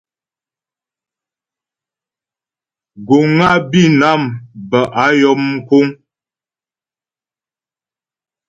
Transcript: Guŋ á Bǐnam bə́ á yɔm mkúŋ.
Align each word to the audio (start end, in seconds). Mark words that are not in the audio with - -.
Guŋ 3.07 3.33
á 3.49 3.49
Bǐnam 3.71 4.21
bə́ 4.69 4.83
á 5.03 5.05
yɔm 5.19 5.41
mkúŋ. 5.53 5.85